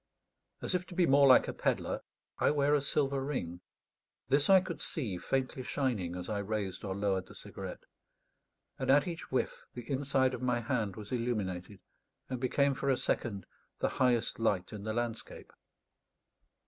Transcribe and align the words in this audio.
As 0.63 0.73
if 0.73 0.87
to 0.87 0.95
be 0.95 1.05
more 1.05 1.27
like 1.27 1.47
a 1.47 1.53
pedlar, 1.53 2.01
I 2.39 2.49
wear 2.49 2.73
a 2.73 2.81
silver 2.81 3.23
ring. 3.23 3.61
This 4.29 4.49
I 4.49 4.59
could 4.59 4.81
see 4.81 5.19
faintly 5.19 5.61
shining 5.61 6.15
as 6.15 6.27
I 6.27 6.39
raised 6.39 6.83
or 6.83 6.95
lowered 6.95 7.27
the 7.27 7.35
cigarette; 7.35 7.83
and 8.79 8.89
at 8.89 9.07
each 9.07 9.29
whiff 9.31 9.63
the 9.75 9.87
inside 9.87 10.33
of 10.33 10.41
my 10.41 10.59
hand 10.59 10.95
was 10.95 11.11
illuminated, 11.11 11.81
and 12.31 12.39
became 12.39 12.73
for 12.73 12.89
a 12.89 12.97
second 12.97 13.45
the 13.77 13.89
highest 13.89 14.39
light 14.39 14.73
in 14.73 14.85
the 14.85 14.93
landscape. 14.93 15.53